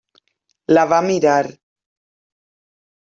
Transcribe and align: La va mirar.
La 0.77 0.85
va 0.93 1.01
mirar. 1.09 1.37